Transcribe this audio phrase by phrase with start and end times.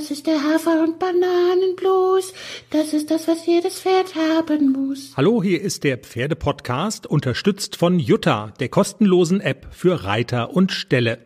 [0.00, 2.32] Das ist der Hafer- und Bananenblues.
[2.70, 5.12] Das ist das, was jedes Pferd haben muss.
[5.14, 11.18] Hallo, hier ist der Pferdepodcast, unterstützt von Jutta, der kostenlosen App für Reiter und Ställe.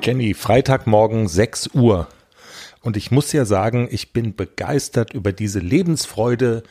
[0.00, 2.06] Jenny, Freitagmorgen 6 Uhr.
[2.82, 6.62] Und ich muss ja sagen, ich bin begeistert über diese Lebensfreude,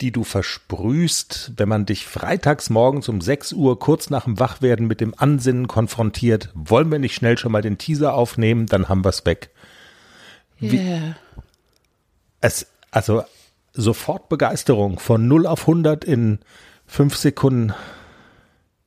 [0.00, 4.86] die du versprühst, wenn man dich freitags morgens um 6 Uhr kurz nach dem Wachwerden
[4.86, 9.04] mit dem Ansinnen konfrontiert, wollen wir nicht schnell schon mal den Teaser aufnehmen, dann haben
[9.04, 9.50] wir es weg.
[10.60, 11.16] Yeah.
[12.40, 13.24] Es, also
[13.72, 16.38] sofort Begeisterung von 0 auf 100 in
[16.86, 17.74] 5 Sekunden.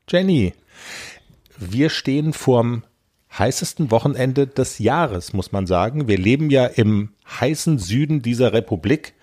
[0.10, 0.54] Jenny,
[1.58, 2.84] wir stehen vorm
[3.38, 6.08] heißesten Wochenende des Jahres, muss man sagen.
[6.08, 9.14] Wir leben ja im heißen Süden dieser Republik.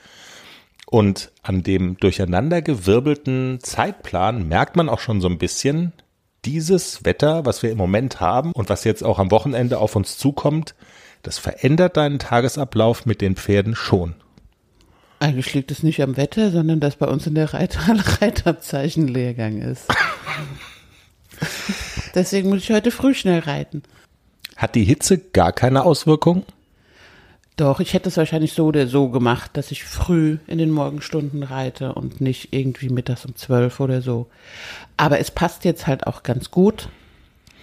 [0.91, 5.93] Und an dem durcheinandergewirbelten Zeitplan merkt man auch schon so ein bisschen,
[6.47, 10.17] dieses Wetter, was wir im Moment haben und was jetzt auch am Wochenende auf uns
[10.17, 10.75] zukommt,
[11.23, 14.15] das verändert deinen Tagesablauf mit den Pferden schon.
[15.21, 19.61] Eigentlich liegt es nicht am Wetter, sondern dass bei uns in der Reithalle Reitabzeichen Lehrgang
[19.61, 19.89] ist.
[22.15, 23.83] Deswegen muss ich heute früh schnell reiten.
[24.57, 26.45] Hat die Hitze gar keine Auswirkung?
[27.59, 31.43] Doch, ich hätte es wahrscheinlich so oder so gemacht, dass ich früh in den Morgenstunden
[31.43, 34.29] reite und nicht irgendwie mittags um zwölf oder so.
[34.97, 36.89] Aber es passt jetzt halt auch ganz gut,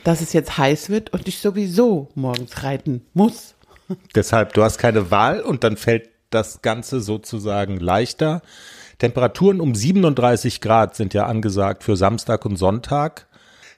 [0.04, 3.56] dass es jetzt heiß wird und ich sowieso morgens reiten muss.
[4.16, 8.42] Deshalb, du hast keine Wahl und dann fällt das Ganze sozusagen leichter.
[8.98, 13.28] Temperaturen um 37 Grad sind ja angesagt für Samstag und Sonntag.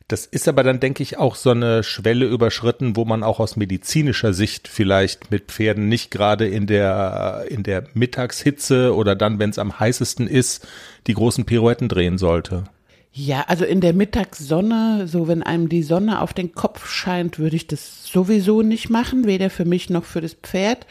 [0.07, 3.57] Das ist aber dann, denke ich, auch so eine Schwelle überschritten, wo man auch aus
[3.57, 9.49] medizinischer Sicht vielleicht mit Pferden nicht gerade in der, in der Mittagshitze oder dann, wenn
[9.49, 10.65] es am heißesten ist,
[11.07, 12.63] die großen Pirouetten drehen sollte.
[13.11, 17.57] Ja, also in der Mittagssonne, so wenn einem die Sonne auf den Kopf scheint, würde
[17.57, 20.85] ich das sowieso nicht machen, weder für mich noch für das Pferd.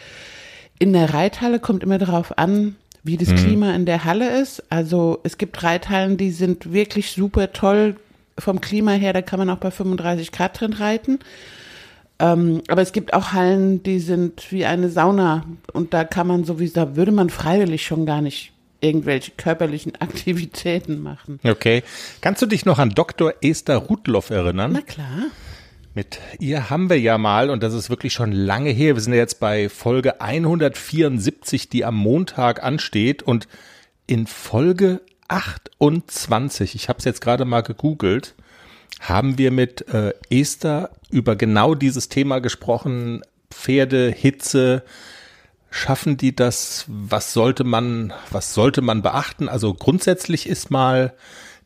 [0.78, 3.36] In der Reithalle kommt immer darauf an, wie das hm.
[3.36, 4.64] Klima in der Halle ist.
[4.68, 7.96] Also es gibt Reithallen, die sind wirklich super toll
[8.38, 11.18] vom Klima her, da kann man auch bei 35 Grad drin reiten.
[12.18, 16.44] Ähm, aber es gibt auch Hallen, die sind wie eine Sauna und da kann man
[16.44, 21.40] sowieso, da würde man freiwillig schon gar nicht irgendwelche körperlichen Aktivitäten machen.
[21.44, 21.82] Okay.
[22.20, 23.34] Kannst du dich noch an Dr.
[23.42, 24.72] Esther Rudloff erinnern?
[24.72, 25.26] Na klar.
[25.94, 29.14] Mit ihr haben wir ja mal, und das ist wirklich schon lange her, wir sind
[29.14, 33.48] ja jetzt bei Folge 174, die am Montag ansteht, und
[34.06, 38.34] in Folge 28, ich habe es jetzt gerade mal gegoogelt,
[39.00, 44.82] haben wir mit äh, Esther über genau dieses Thema gesprochen, Pferde, Hitze,
[45.70, 49.48] schaffen die das, was sollte man, was sollte man beachten?
[49.48, 51.14] Also grundsätzlich ist mal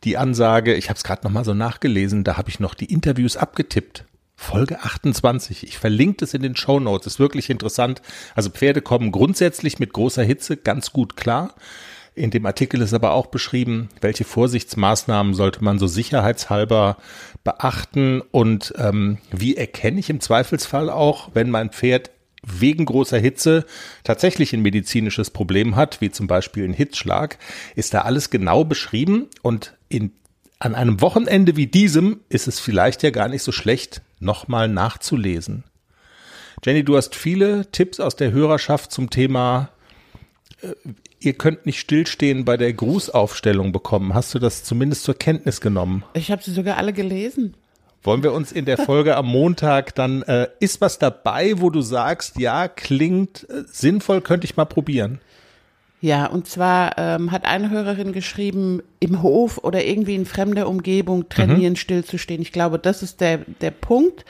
[0.04, 2.92] die Ansage, ich habe es gerade noch mal so nachgelesen, da habe ich noch die
[2.92, 4.04] Interviews abgetippt.
[4.34, 5.65] Folge 28.
[5.65, 7.06] Ich verlinke es in den Show Notes.
[7.06, 8.00] Ist wirklich interessant.
[8.34, 11.54] Also Pferde kommen grundsätzlich mit großer Hitze ganz gut klar.
[12.15, 16.97] In dem Artikel ist aber auch beschrieben, welche Vorsichtsmaßnahmen sollte man so sicherheitshalber
[17.44, 22.10] beachten und ähm, wie erkenne ich im Zweifelsfall auch, wenn mein Pferd
[22.43, 23.65] wegen großer Hitze
[24.03, 27.38] tatsächlich ein medizinisches Problem hat, wie zum Beispiel ein Hitzschlag,
[27.76, 30.12] ist da alles genau beschrieben und in,
[30.59, 35.65] an einem Wochenende wie diesem ist es vielleicht ja gar nicht so schlecht, nochmal nachzulesen.
[36.65, 39.71] Jenny, du hast viele Tipps aus der Hörerschaft zum Thema
[41.21, 44.15] ihr könnt nicht stillstehen bei der Grußaufstellung bekommen.
[44.15, 46.04] Hast du das zumindest zur Kenntnis genommen?
[46.15, 47.54] Ich habe sie sogar alle gelesen.
[48.03, 51.82] Wollen wir uns in der Folge am Montag dann, äh, ist was dabei, wo du
[51.82, 55.21] sagst, ja, klingt äh, sinnvoll, könnte ich mal probieren?
[56.00, 61.28] Ja, und zwar ähm, hat eine Hörerin geschrieben, im Hof oder irgendwie in fremder Umgebung
[61.28, 61.77] trainieren, mhm.
[61.77, 62.41] stillzustehen.
[62.41, 64.25] Ich glaube, das ist der, der Punkt.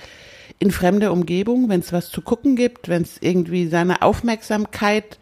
[0.59, 5.19] In fremder Umgebung, wenn es was zu gucken gibt, wenn es irgendwie seine Aufmerksamkeit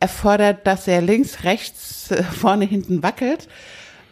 [0.00, 3.48] erfordert, dass er links, rechts, äh, vorne, hinten wackelt.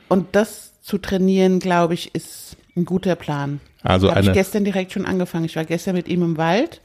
[0.09, 3.61] Und das zu trainieren, glaube ich, ist ein guter Plan.
[3.83, 5.45] Also habe ich gestern direkt schon angefangen.
[5.45, 6.81] Ich war gestern mit ihm im Wald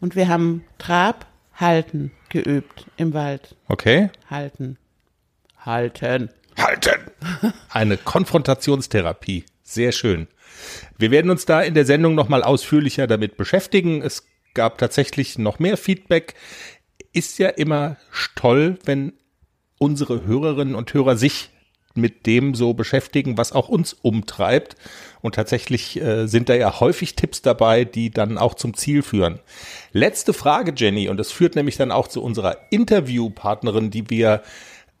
[0.00, 3.54] und wir haben Trab, Halten geübt im Wald.
[3.68, 4.10] Okay.
[4.28, 4.76] Halten.
[5.58, 6.30] Halten.
[6.58, 7.00] Halten.
[7.70, 9.44] Eine Konfrontationstherapie.
[9.62, 10.28] Sehr schön.
[10.98, 14.02] Wir werden uns da in der Sendung nochmal ausführlicher damit beschäftigen.
[14.02, 16.34] Es gab tatsächlich noch mehr Feedback
[17.14, 17.96] ist ja immer
[18.34, 19.12] toll, wenn
[19.78, 21.50] unsere Hörerinnen und Hörer sich
[21.94, 24.76] mit dem so beschäftigen, was auch uns umtreibt.
[25.20, 29.38] Und tatsächlich äh, sind da ja häufig Tipps dabei, die dann auch zum Ziel führen.
[29.92, 34.42] Letzte Frage, Jenny, und das führt nämlich dann auch zu unserer Interviewpartnerin, die wir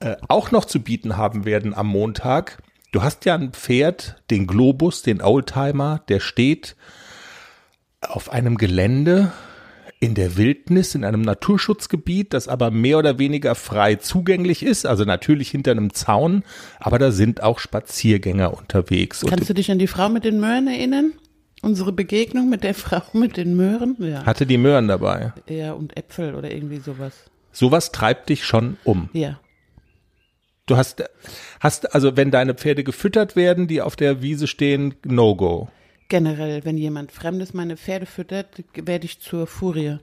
[0.00, 2.62] äh, auch noch zu bieten haben werden am Montag.
[2.92, 6.76] Du hast ja ein Pferd, den Globus, den Oldtimer, der steht
[8.00, 9.32] auf einem Gelände
[10.00, 15.04] in der Wildnis, in einem Naturschutzgebiet, das aber mehr oder weniger frei zugänglich ist, also
[15.04, 16.44] natürlich hinter einem Zaun,
[16.78, 19.22] aber da sind auch Spaziergänger unterwegs.
[19.22, 21.12] Und Kannst du dich an die Frau mit den Möhren erinnern?
[21.62, 23.96] Unsere Begegnung mit der Frau mit den Möhren?
[23.98, 24.26] Ja.
[24.26, 25.32] hatte die Möhren dabei.
[25.48, 27.14] Ja, und Äpfel oder irgendwie sowas.
[27.52, 29.08] Sowas treibt dich schon um.
[29.12, 29.40] Ja.
[30.66, 31.04] Du hast,
[31.60, 35.68] hast, also wenn deine Pferde gefüttert werden, die auf der Wiese stehen, No-Go.
[36.08, 39.98] Generell, wenn jemand Fremdes meine Pferde füttert, werde ich zur Furie.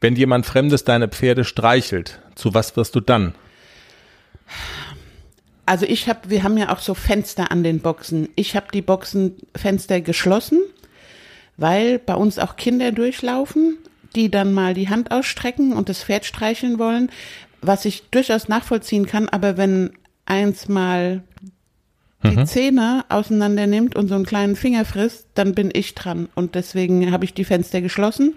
[0.00, 3.34] Wenn jemand Fremdes deine Pferde streichelt, zu was wirst du dann?
[5.66, 8.28] Also ich habe, wir haben ja auch so Fenster an den Boxen.
[8.34, 10.60] Ich habe die Boxenfenster geschlossen,
[11.56, 13.78] weil bei uns auch Kinder durchlaufen,
[14.16, 17.10] die dann mal die Hand ausstrecken und das Pferd streicheln wollen,
[17.60, 19.28] was ich durchaus nachvollziehen kann.
[19.28, 19.92] Aber wenn
[20.26, 21.22] eins mal
[22.24, 26.28] die Zähne auseinander nimmt und so einen kleinen Finger frisst, dann bin ich dran.
[26.34, 28.34] Und deswegen habe ich die Fenster geschlossen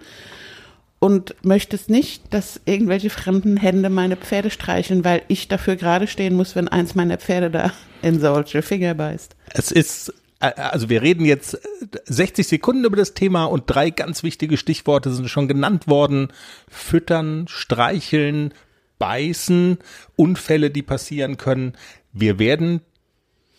[1.00, 6.08] und möchte es nicht, dass irgendwelche fremden Hände meine Pferde streicheln, weil ich dafür gerade
[6.08, 9.36] stehen muss, wenn eins meiner Pferde da in solche Finger beißt.
[9.54, 11.60] Es ist, äh, also wir reden jetzt
[12.06, 16.30] 60 Sekunden über das Thema und drei ganz wichtige Stichworte sind schon genannt worden.
[16.70, 18.54] Füttern, streicheln,
[18.98, 19.78] beißen,
[20.16, 21.74] Unfälle, die passieren können.
[22.14, 22.82] Wir werden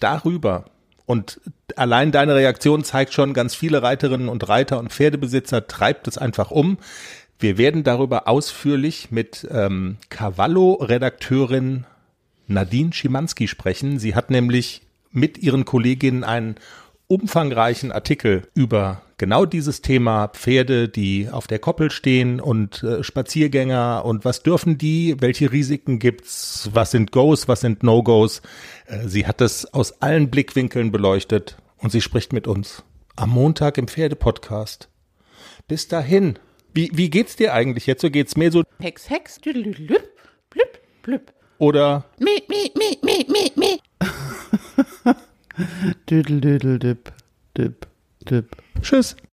[0.01, 0.67] darüber
[1.07, 1.41] und
[1.77, 6.51] allein deine Reaktion zeigt schon, ganz viele Reiterinnen und Reiter und Pferdebesitzer treibt es einfach
[6.51, 6.79] um.
[7.39, 11.85] Wir werden darüber ausführlich mit ähm, Cavallo-Redakteurin
[12.49, 13.99] Nadine Schimanski sprechen.
[13.99, 14.83] Sie hat nämlich
[15.13, 16.57] mit ihren Kolleginnen einen
[17.07, 24.05] umfangreichen Artikel über genau dieses Thema Pferde, die auf der Koppel stehen und äh, Spaziergänger
[24.05, 28.43] und was dürfen die, welche Risiken gibt's, was sind Goes, was sind No-Goes.
[28.87, 32.85] Äh, sie hat das aus allen Blickwinkeln beleuchtet und sie spricht mit uns
[33.17, 34.89] am Montag im Pferdepodcast.
[35.69, 36.39] Bis dahin.
[36.75, 38.03] Wie, wie geht's dir eigentlich jetzt?
[38.03, 40.07] So geht's mir so Hex, Hex, düdelüdelüp,
[40.51, 41.33] blüp, blüp.
[41.59, 43.81] oder Mi, mi, mi, mi, mi, mi.
[46.11, 47.13] Düdel, düdel, dip,
[47.57, 47.87] dip,
[48.83, 49.17] Tschüss.